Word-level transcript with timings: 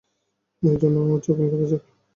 এর 0.63 0.75
জন্য 0.81 0.95
উদযাপন 1.07 1.45
করা 1.51 1.65
যাক। 1.71 1.83